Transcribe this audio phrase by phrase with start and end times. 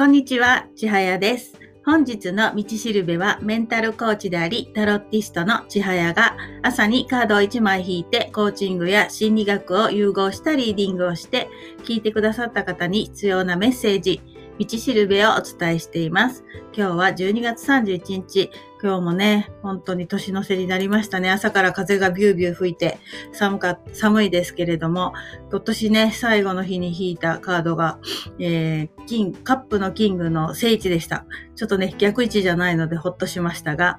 [0.00, 1.60] こんにちは、ちはやです。
[1.84, 11.50] 本日の道しるべはメンタルコーチであり、タロッティストの千早が朝にカードを1枚引いてコーチングや心理学を融合したリーディングをして、
[11.84, 14.22] 聞いてくださった方に必要なメッセージ、
[14.60, 16.44] 道しるべをお伝えしています。
[16.76, 18.50] 今日は12月31日、
[18.82, 21.30] 今日もね、本当に年の瀬になりましたね。
[21.30, 22.98] 朝から風がビュービュー吹いて
[23.32, 25.14] 寒か、寒いですけれども、
[25.50, 28.00] 今年ね、最後の日に引いたカードが、
[28.38, 31.24] えー、金、カップのキングの聖地でした。
[31.56, 33.98] ちょっとね、逆位置じゃないのでほっとしましたが、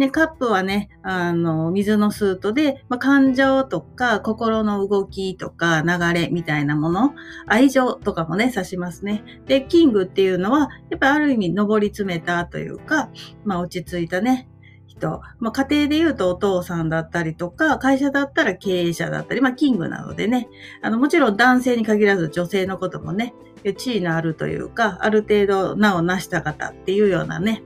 [0.00, 7.12] で、カップはね、あの、水のスートで、まあ、感情とか心の動きとか流れみたいなもの、
[7.46, 9.22] 愛情とかもね、指しますね。
[9.44, 13.10] で、キングっていうのは、やっぱある意味上り詰めたというか、
[13.44, 14.48] まあ落ち着いたね、
[14.86, 15.20] 人。
[15.38, 20.48] まあ家庭で言うとお父さんだったりとか、会社だったら経営者だったり、まあキングなのでね、
[20.80, 23.34] あの、もちろん男性に限らず女性のこともね、
[23.76, 27.62] 地位のあるというか、ある程度名を成した方っていうようなね、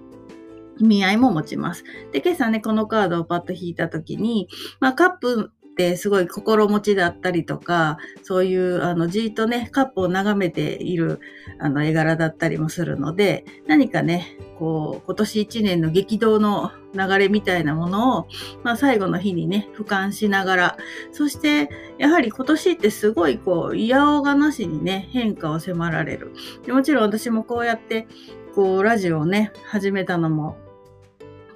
[0.79, 1.85] 意味合いも持ちます。
[2.13, 4.49] で、今朝ね、このカードをパッと引いたときに、
[4.81, 11.19] まあ、カップってすごい心持ちだったりとか、そういう、あの、じーっとね、カップを眺めている、
[11.59, 18.29] あの、絵柄だったりもするので、何かね、こう、今年一年の激動の流れみたいなものを、
[18.63, 20.77] まあ、最後の日にね、俯瞰しながら、
[21.11, 26.33] そして、やはり今年ってすごい、こう、いやおがなしにね、変化を迫られる。
[26.65, 28.07] でもちろん私もこうやって、
[28.55, 30.57] こう、ラジオをね、始めたのも、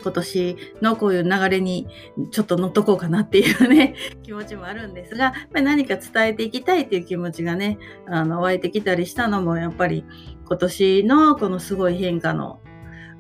[0.02, 1.88] 今年のこういう流れに
[2.30, 10.04] ちょっと乗っとこうかなっていうね、 気持ちもあるんですが、やっぱり何か伝えていきたいっていう気持ちがね、あの、湧いてきたりしたのも、やっぱり
[10.46, 12.60] 今年のこのすごい変化の、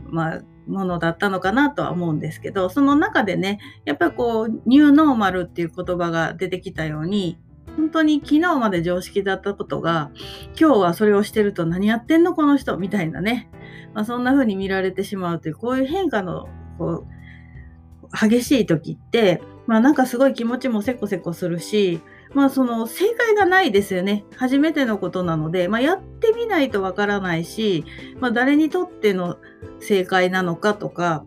[0.06, 7.38] まあ、ものだったのかなとは思うんですけど、その中でね、やっぱりこう、ニューノーマルっていう言葉が出てきたように、
[7.76, 10.10] 本当に昨日まで常識だったことが、
[10.58, 13.48] 今日はそれをしてると何やってんのこの人みたいなね。
[13.94, 22.00] まあ、そんな風に見られてしまうという、こういう変化のこう、激しい時って、まあなんかすごい気持ちもせこせこするし、
[22.34, 24.24] まあその正解がないですよね。
[24.36, 27.84] 初めてのことなので、まあやってみないとわからないし、
[28.18, 29.36] まあ誰にとっての
[29.80, 31.24] 正解なのかとか、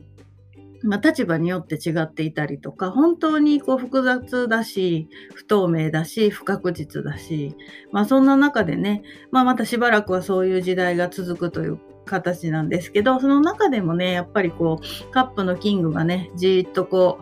[0.84, 7.56] まあ立場によって違っていたりとか、本当にこう複雑だし、不透明だし、不確実だし、
[7.92, 11.80] まあそんな中でね、まあまたしばらくはそういう時代が続くという
[12.12, 17.20] 形なんですけど、その中でもね、やっぱりこう、カップのキングがね、じーっとこ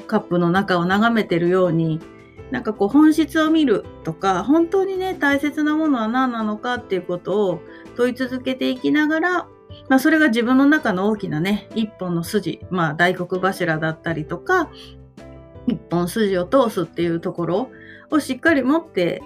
[0.00, 2.00] う、カップの中を眺めてるように、
[2.50, 7.60] なんかこう本質を見るとか、本当にね、大切なものは何なのかっていうことを
[7.96, 9.30] 問い続けていきながら、
[9.88, 14.70] まあそれが自分の中の大きなね、一本の筋、まあ大黒柱だったりとか、
[15.66, 17.70] 一本筋を通すっていうところ
[18.10, 19.22] をしっかり持って、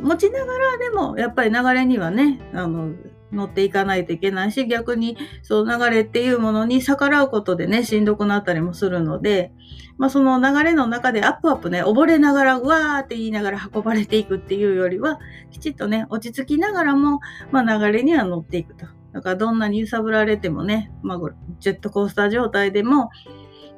[0.00, 2.92] 持ちながらでもやっぱり流れにはね、あの、
[3.32, 9.52] 乗っていかないといけないし、逆にその流れっていうものに逆らうことでね、しんどくなったりもするので、
[9.96, 15.18] まあその流れの中でアップアップね、溺れながら、うわーって言いながら運ばれていくっていうよりは、
[15.50, 18.86] きちっとね、落ち着きながらも、まあ流れには乗っていくと。
[19.12, 21.18] だからどんなに揺さぶられてもね、まあ
[21.60, 23.10] ジェットコースター状態でも、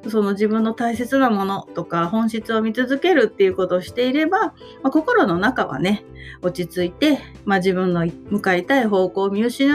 [0.09, 4.53] その自分の大切なものとか本質を見続けるっていうことをしていれば、ま
[4.85, 6.03] あ、心の中はね、
[6.41, 9.69] 落ち着いて、まあ、自分の向かいたい方向を見失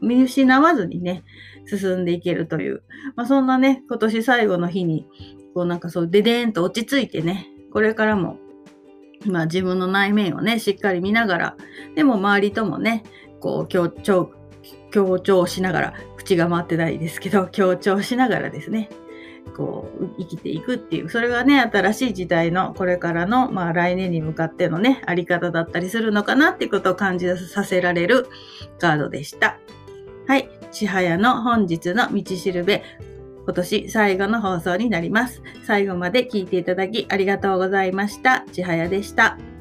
[0.00, 1.22] 見失わずにね、
[1.66, 2.82] 進んでいけるという、
[3.14, 5.06] まあ、そんなね、今年最後の日に、
[5.54, 8.38] こうなんかそう、ででーんと落ち着いてね、これからも、
[9.26, 11.56] まあ自分の内面をね、しっかり見ながら、
[11.94, 13.04] でも周りともね、
[13.40, 14.32] こう強調、
[14.90, 18.90] 強調しながら、口が回ってないですけど、強調しながらですね、
[19.56, 28.28] こう、生きていくっていう、それがね、新しい時代の、これからの、まあ来年に向かってのね、あり方だったりするのかなっていうことを感じさせられる
[28.78, 29.58] カードでした。
[30.26, 30.48] はい。
[30.70, 32.82] ちはやの本日の道しるべ、
[33.44, 35.42] 今年最後の放送になります。
[35.64, 38.44] 最後まで聞いていただきありがとうございました。
[38.52, 39.51] ちはやでした。